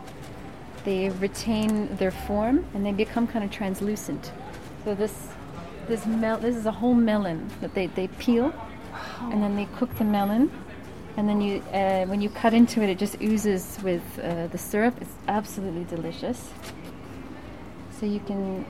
they 0.85 1.11
retain 1.11 1.95
their 1.97 2.11
form 2.11 2.65
and 2.75 2.85
they 2.85 2.93
become 2.93 3.27
kind 3.27 3.45
of 3.45 3.51
translucent. 3.51 4.33
So 4.85 4.95
this 4.95 5.29
this 5.87 6.07
mel- 6.07 6.39
this 6.39 6.57
is 6.57 6.67
a 6.67 6.73
whole 6.73 6.95
melon 6.95 7.51
that 7.61 7.75
they, 7.75 7.87
they 7.87 8.09
peel 8.19 8.53
and 9.21 9.43
then 9.43 9.57
they 9.57 9.67
cook 9.77 9.95
the 9.97 10.05
melon. 10.05 10.51
And 11.17 11.29
then 11.29 11.41
you 11.41 11.63
uh, 11.73 12.05
when 12.07 12.21
you 12.21 12.31
cut 12.31 12.55
into 12.55 12.83
it 12.83 12.91
it 12.91 12.99
just 12.99 13.21
oozes 13.21 13.79
with 13.83 14.03
uh, 14.23 14.47
the 14.49 14.59
syrup. 14.59 14.95
It's 15.01 15.15
absolutely 15.27 15.85
delicious. 15.85 16.51
So 17.99 18.07
you 18.07 18.21
can 18.21 18.65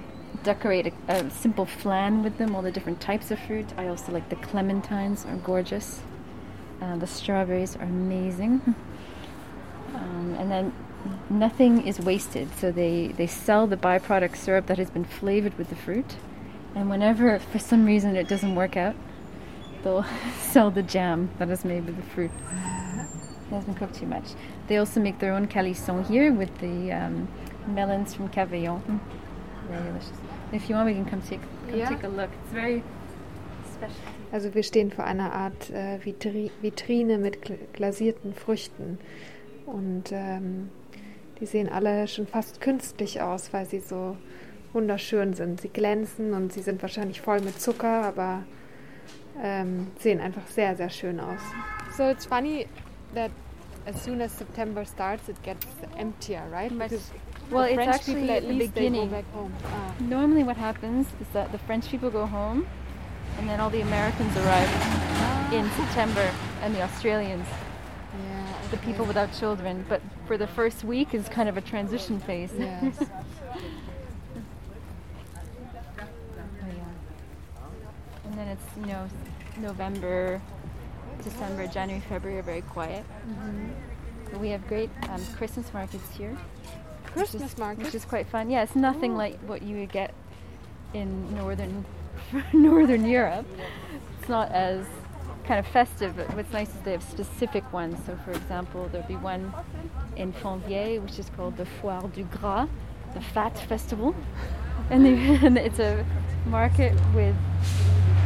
decorate 0.44 0.86
a, 0.86 1.12
a 1.12 1.30
simple 1.30 1.66
flan 1.66 2.22
with 2.22 2.38
them 2.38 2.54
all 2.54 2.62
the 2.62 2.70
different 2.72 3.00
types 3.00 3.30
of 3.30 3.38
fruit. 3.40 3.66
I 3.76 3.88
also 3.88 4.12
like 4.12 4.28
the 4.28 4.36
clementines 4.36 5.26
are 5.30 5.36
gorgeous 5.36 6.00
uh, 6.80 6.96
the 6.96 7.06
strawberries 7.06 7.76
are 7.76 7.82
amazing 7.82 8.60
um, 9.94 10.36
and 10.38 10.50
then 10.50 10.72
nothing 11.30 11.86
is 11.86 11.98
wasted 12.00 12.48
so 12.56 12.70
they, 12.70 13.08
they 13.16 13.26
sell 13.26 13.66
the 13.66 13.76
byproduct 13.76 14.36
syrup 14.36 14.66
that 14.66 14.78
has 14.78 14.90
been 14.90 15.04
flavored 15.04 15.56
with 15.58 15.68
the 15.68 15.76
fruit 15.76 16.16
and 16.74 16.90
whenever 16.90 17.38
for 17.38 17.58
some 17.58 17.84
reason 17.84 18.16
it 18.16 18.28
doesn't 18.28 18.54
work 18.54 18.76
out 18.76 18.94
they'll 19.82 20.04
sell 20.40 20.70
the 20.70 20.82
jam 20.82 21.30
that 21.38 21.48
is 21.50 21.64
made 21.64 21.86
with 21.86 21.96
the 21.96 22.02
fruit. 22.02 22.30
It 23.50 23.54
hasn't 23.54 23.76
cooked 23.76 23.94
too 23.94 24.06
much. 24.06 24.24
They 24.66 24.76
also 24.76 25.00
make 25.00 25.18
their 25.18 25.32
own 25.32 25.46
calisson 25.46 26.04
here 26.04 26.32
with 26.32 26.56
the 26.58 26.92
um, 26.92 27.28
melons 27.66 28.14
from 28.14 28.28
Cavaillon. 28.28 28.82
Mm. 28.82 29.00
Very 29.68 29.84
delicious. 29.84 30.12
If 30.52 30.68
you 30.68 30.74
want, 30.74 30.88
we 30.88 30.94
can 30.94 31.04
come 31.06 31.22
take 31.22 31.40
come 31.66 31.78
Yeah. 31.78 31.88
take 31.88 32.02
a 32.04 32.08
look. 32.08 32.30
It's 32.44 32.52
very 32.52 32.82
special. 33.72 34.17
Also 34.32 34.54
wir 34.54 34.62
stehen 34.62 34.90
vor 34.90 35.04
einer 35.04 35.32
Art 35.32 35.70
äh, 35.70 36.04
Vitri 36.04 36.50
Vitrine 36.60 37.18
mit 37.18 37.42
gl 37.42 37.58
glasierten 37.72 38.34
Früchten. 38.34 38.98
Und 39.66 40.12
ähm, 40.12 40.70
die 41.40 41.46
sehen 41.46 41.68
alle 41.68 42.08
schon 42.08 42.26
fast 42.26 42.60
künstlich 42.60 43.20
aus, 43.20 43.52
weil 43.52 43.66
sie 43.66 43.80
so 43.80 44.16
wunderschön 44.72 45.34
sind. 45.34 45.60
Sie 45.60 45.68
glänzen 45.68 46.34
und 46.34 46.52
sie 46.52 46.62
sind 46.62 46.82
wahrscheinlich 46.82 47.20
voll 47.20 47.40
mit 47.40 47.60
Zucker, 47.60 48.04
aber 48.04 48.44
ähm, 49.42 49.88
sehen 49.98 50.20
einfach 50.20 50.46
sehr, 50.48 50.76
sehr 50.76 50.90
schön 50.90 51.20
aus. 51.20 51.40
So 51.96 52.04
it's 52.04 52.26
funny 52.26 52.66
that 53.14 53.30
as 53.86 54.02
soon 54.04 54.20
as 54.20 54.36
September 54.36 54.84
starts, 54.84 55.28
it 55.28 55.42
gets 55.42 55.66
emptier, 55.96 56.42
right? 56.50 56.70
Because 56.70 57.10
well, 57.50 57.64
the 57.64 57.70
it's 57.70 57.74
French 57.74 57.94
actually 57.94 58.20
people 58.20 58.30
at 58.30 58.42
at 58.42 58.48
the 58.48 58.54
least 58.54 58.74
they 58.74 58.82
go 58.82 58.90
beginning. 58.90 59.10
back 59.10 59.24
home. 59.32 59.52
Ah. 59.64 59.94
Normally, 60.00 60.44
what 60.44 60.56
happens 60.56 61.06
is 61.20 61.28
that 61.32 61.50
the 61.52 61.58
French 61.58 61.88
people 61.88 62.10
go 62.10 62.26
home, 62.26 62.66
and 63.38 63.48
then 63.48 63.60
all 63.60 63.70
the 63.70 63.80
Americans 63.82 64.36
arrive 64.36 65.52
in 65.52 65.70
September, 65.70 66.30
and 66.62 66.74
the 66.74 66.82
Australians, 66.82 67.46
Yeah, 68.12 68.52
the 68.70 68.76
people 68.78 69.04
without 69.06 69.32
children. 69.32 69.84
But 69.88 70.02
for 70.26 70.36
the 70.36 70.46
first 70.46 70.84
week 70.84 71.14
is 71.14 71.28
kind 71.28 71.48
of 71.48 71.56
a 71.56 71.60
transition 71.60 72.20
phase. 72.20 72.52
Yes. 72.58 73.04
Oh. 77.60 77.66
And 78.24 78.38
then 78.38 78.48
it's, 78.48 78.76
you 78.76 78.86
know, 78.86 79.08
November, 79.58 80.40
December, 81.22 81.66
January, 81.66 82.02
February 82.08 82.38
are 82.38 82.42
very 82.42 82.60
quiet. 82.62 83.04
But 84.30 84.40
we 84.40 84.50
have 84.50 84.66
great 84.68 84.90
um, 85.08 85.24
Christmas 85.36 85.72
markets 85.72 86.04
here. 86.16 86.36
Christmas 87.06 87.52
is, 87.52 87.58
markets? 87.58 87.86
Which 87.86 87.94
is 87.94 88.04
quite 88.04 88.26
fun. 88.26 88.50
Yeah, 88.50 88.62
it's 88.62 88.76
nothing 88.76 89.16
like 89.16 89.38
what 89.40 89.62
you 89.62 89.78
would 89.78 89.92
get 89.92 90.12
in 90.94 91.34
northern 91.34 91.84
northern 92.52 93.04
Europe. 93.04 93.46
It's 94.18 94.28
not 94.28 94.50
as 94.52 94.86
kind 95.44 95.58
of 95.58 95.66
festive, 95.72 96.14
but 96.16 96.32
what's 96.34 96.52
nice 96.52 96.68
is 96.68 96.80
they 96.82 96.92
have 96.92 97.02
specific 97.02 97.72
ones. 97.72 97.98
So, 98.04 98.18
for 98.24 98.32
example, 98.32 98.88
there'll 98.92 99.08
be 99.08 99.16
one 99.16 99.52
in 100.16 100.32
Fontvieille, 100.32 101.02
which 101.02 101.18
is 101.18 101.30
called 101.30 101.56
the 101.56 101.64
Foire 101.64 102.08
du 102.08 102.24
Gras, 102.24 102.68
the 103.14 103.20
Fat 103.20 103.58
Festival, 103.58 104.14
and, 104.90 105.06
they, 105.06 105.14
and 105.46 105.56
it's 105.56 105.78
a 105.78 106.04
market 106.46 106.92
with 107.14 107.34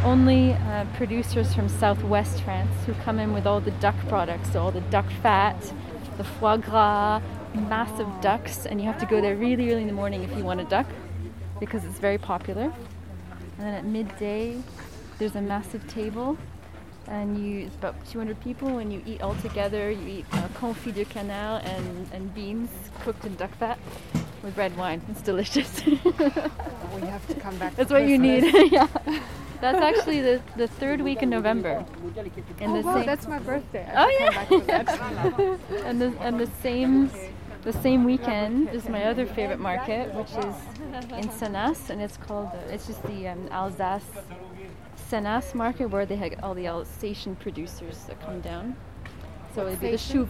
only 0.05 0.53
uh, 0.53 0.85
producers 0.97 1.55
from 1.55 1.69
southwest 1.69 2.43
France 2.43 2.73
who 2.87 2.95
come 2.95 3.21
in 3.21 3.33
with 3.33 3.47
all 3.47 3.61
the 3.61 3.71
duck 3.73 3.95
products, 4.09 4.53
so 4.53 4.61
all 4.61 4.73
the 4.73 4.81
duck 4.83 5.09
fat, 5.23 5.73
the 6.17 6.25
foie 6.25 6.57
gras, 6.57 7.23
massive 7.55 8.09
ducks, 8.21 8.67
and 8.67 8.81
you 8.81 8.87
have 8.87 8.99
to 8.99 9.07
go 9.07 9.21
there 9.21 9.37
really 9.37 9.71
early 9.71 9.83
in 9.83 9.87
the 9.87 9.93
morning 9.93 10.23
if 10.23 10.37
you 10.37 10.43
want 10.43 10.61
a 10.61 10.65
duck 10.65 10.87
because 11.61 11.85
it's 11.85 11.99
very 11.99 12.19
popular. 12.19 12.73
And 13.63 13.71
then 13.71 13.79
at 13.79 13.85
midday, 13.85 14.61
there's 15.19 15.37
a 15.37 15.41
massive 15.41 15.87
table, 15.87 16.37
and 17.07 17.39
you 17.39 17.67
it's 17.67 17.77
about 17.77 17.95
200 18.11 18.41
people, 18.41 18.79
and 18.79 18.93
you 18.93 19.01
eat 19.07 19.23
all 19.23 19.37
together. 19.37 19.89
You 19.89 20.09
eat 20.19 20.25
uh, 20.33 20.49
confit 20.59 20.95
de 20.95 21.05
canard 21.05 21.63
and, 21.65 22.09
and 22.13 22.35
beans 22.35 22.71
cooked 23.05 23.25
in 23.25 23.37
duck 23.37 23.55
fat 23.55 23.79
with 24.43 24.57
red 24.59 24.77
wine. 24.77 25.01
It's 25.09 25.23
delicious. 25.23 25.81
We 26.93 27.03
have 27.09 27.27
to 27.29 27.35
come 27.35 27.57
back. 27.57 27.75
That's 27.77 27.91
what 27.93 28.07
you 28.09 28.19
need. 28.19 28.45
yeah. 28.73 28.87
That's 29.61 29.79
actually 29.81 30.21
the, 30.21 30.43
the 30.57 30.67
third 30.67 31.01
week 31.01 31.23
in 31.23 31.31
November. 31.31 31.85
And 32.61 32.73
Oh, 32.73 32.83
the 32.83 32.87
wow, 32.87 32.97
same, 32.97 33.07
that's 33.07 33.27
my 33.29 33.39
birthday. 33.39 33.87
I 33.95 34.05
Oh, 34.05 34.09
yeah. 34.21 34.45
come 34.45 34.67
back 34.67 34.87
for 34.91 34.97
that. 35.15 35.61
and 35.87 36.01
the 36.03 36.13
and 36.21 36.39
the 36.41 36.49
same 36.63 37.11
the 37.63 37.73
same 37.73 38.05
weekend 38.05 38.69
is 38.71 38.89
my 38.89 39.05
other 39.05 39.27
favorite 39.27 39.61
market, 39.61 40.13
which 40.15 40.31
is 40.31 40.57
in 41.13 41.29
Sénas, 41.29 41.91
and 41.91 42.01
it's 42.01 42.17
called 42.17 42.51
uh, 42.53 42.73
it's 42.73 42.87
just 42.87 43.03
the 43.05 43.29
um, 43.29 43.49
Alsace 43.51 44.03
Sénas 45.11 45.55
market 45.55 45.87
where 45.87 46.05
they 46.05 46.17
have 46.17 46.35
all 46.43 46.55
the 46.55 46.67
Alsatian 46.67 47.37
producers 47.37 48.05
that 48.05 48.21
come 48.21 48.41
down. 48.41 48.77
So 49.55 49.67
it'd 49.67 49.81
be 49.81 49.93
the? 49.93 49.97
Chouf, 49.97 50.29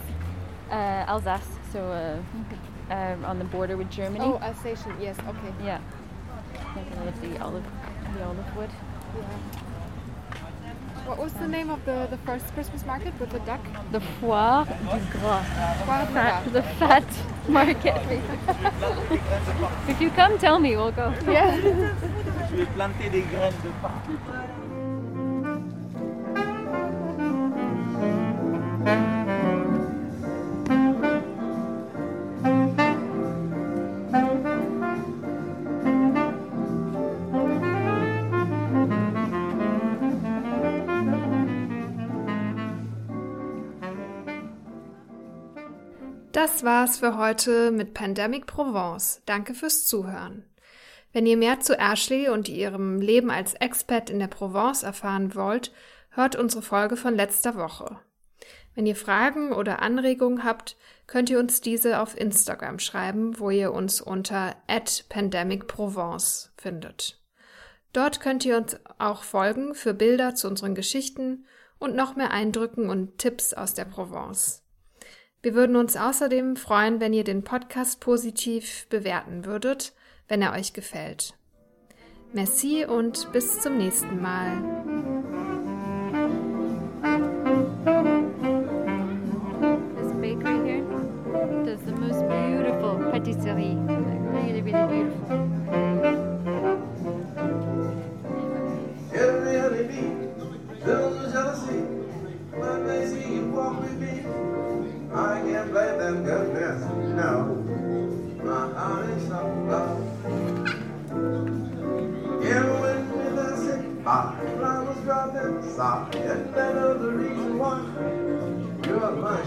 uh, 0.71 0.75
Alsace, 1.09 1.49
so 1.73 1.81
uh, 1.81 2.95
um, 2.95 3.25
on 3.25 3.39
the 3.39 3.45
border 3.47 3.77
with 3.77 3.91
Germany. 3.91 4.25
oh, 4.25 4.39
Alsatian, 4.43 4.95
yes, 5.01 5.17
okay. 5.21 5.55
Yeah. 5.65 5.81
Like 6.77 6.99
all 6.99 7.09
of 7.09 7.21
the 7.21 7.39
olive 7.43 7.65
the 8.15 8.25
olive 8.25 8.57
wood. 8.57 8.71
What 11.07 11.19
was 11.19 11.33
the 11.35 11.49
name 11.49 11.69
of 11.71 11.85
the, 11.85 12.07
the 12.11 12.17
first 12.19 12.47
Christmas 12.55 12.87
market 12.87 13.13
with 13.19 13.31
the 13.31 13.41
duck? 13.41 13.61
The 13.91 14.01
Foire 14.01 14.65
du 14.65 15.19
Gras. 15.19 15.45
Foire 15.85 16.07
du 16.07 16.13
Gras. 16.13 16.43
the 16.53 16.63
fat 16.63 17.05
market. 17.49 18.01
if 19.89 20.01
you 20.01 20.11
come, 20.11 20.39
tell 20.39 20.61
me, 20.61 20.77
we'll 20.77 20.93
go. 20.93 21.13
Yeah. 21.27 21.93
Das 46.63 46.69
war's 46.69 46.99
für 46.99 47.19
heute 47.19 47.73
mit 47.73 47.93
Pandemic 47.93 48.47
Provence. 48.47 49.21
Danke 49.27 49.53
fürs 49.53 49.85
Zuhören. 49.85 50.45
Wenn 51.13 51.27
ihr 51.27 51.37
mehr 51.37 51.59
zu 51.59 51.77
Ashley 51.77 52.29
und 52.29 52.49
ihrem 52.49 53.01
Leben 53.01 53.33
als 53.33 53.55
Expat 53.55 54.11
in 54.11 54.21
der 54.21 54.29
Provence 54.29 54.85
erfahren 54.85 55.35
wollt, 55.35 55.73
hört 56.11 56.37
unsere 56.37 56.63
Folge 56.63 56.97
von 56.97 57.17
letzter 57.17 57.57
Woche. 57.57 57.99
Wenn 58.77 58.87
ihr 58.87 58.95
Fragen 58.95 59.53
oder 59.53 59.83
Anregungen 59.83 60.45
habt, 60.45 60.77
könnt 61.09 61.31
ihr 61.31 61.41
uns 61.41 61.63
diese 61.63 61.99
auf 61.99 62.17
Instagram 62.17 62.79
schreiben, 62.79 63.41
wo 63.41 63.51
ihr 63.51 63.73
uns 63.73 64.01
unter 64.01 64.55
@pandemicprovence 65.09 66.53
findet. 66.57 67.21
Dort 67.93 68.21
könnt 68.21 68.45
ihr 68.45 68.57
uns 68.57 68.77
auch 69.01 69.25
folgen 69.25 69.75
für 69.75 69.95
Bilder 69.95 70.37
zu 70.37 70.47
unseren 70.47 70.77
Geschichten 70.77 71.45
und 71.81 71.97
noch 71.97 72.15
mehr 72.15 72.31
Eindrücken 72.31 72.89
und 72.89 73.19
Tipps 73.19 73.53
aus 73.53 73.75
der 73.75 73.87
Provence. 73.87 74.63
Wir 75.43 75.55
würden 75.55 75.75
uns 75.75 75.97
außerdem 75.97 76.55
freuen, 76.55 77.01
wenn 77.01 77.13
ihr 77.13 77.25
den 77.25 77.43
Podcast 77.43 77.99
positiv 77.99 78.87
bewerten 78.89 79.45
würdet, 79.45 79.93
wenn 80.29 80.41
er 80.41 80.53
euch 80.53 80.73
gefällt. 80.73 81.35
Merci 82.33 82.85
und 82.85 83.31
bis 83.33 83.61
zum 83.61 83.77
nächsten 83.77 84.23
Mal. 84.23 84.63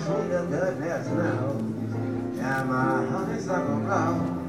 My 0.08 0.22
sweet 0.22 0.50
goodness 0.50 1.08
now, 1.08 1.50
and 1.50 2.70
my 2.70 3.06
honeysuckle 3.08 3.80
rose. 3.80 4.44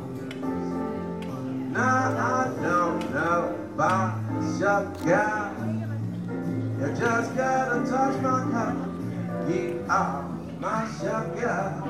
Now 1.72 2.08
I 2.18 2.62
don't 2.62 3.10
know 3.14 3.56
about 3.74 4.20
sugar. 4.58 5.52
You 6.78 6.86
just 6.98 7.36
gotta 7.36 7.90
touch 7.90 8.20
my 8.22 8.40
cup. 8.52 8.76
You 9.48 9.84
are 9.88 10.22
my 10.60 10.88
sugar. 10.98 11.82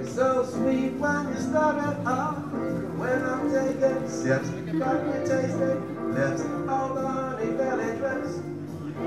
It's 0.00 0.14
so 0.14 0.44
sweet 0.44 0.92
when 0.92 1.28
you 1.28 1.40
start 1.40 1.76
it 1.76 2.06
up. 2.06 2.36
When 2.98 3.22
I'm 3.24 3.50
taking 3.50 4.08
sips, 4.08 4.48
got 4.78 5.06
me 5.06 5.26
tasting 5.26 6.14
lips. 6.14 6.42
All 6.68 6.94
the 6.94 7.06
honey 7.06 7.50
belly 7.56 7.96
drips. 7.98 8.38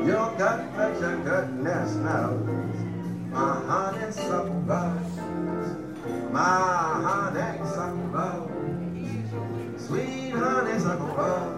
Your 0.05 0.31
fetching 0.37 1.23
goodness 1.23 1.95
knows. 1.95 2.90
My 3.31 3.61
honey's 3.65 4.17
up 4.19 4.45
above. 4.45 5.17
My 6.33 6.41
honey's 7.01 7.77
up 7.77 7.93
above. 7.93 8.51
Sweet 9.77 10.31
honey's 10.31 10.85
up 10.85 10.99
above. 10.99 11.50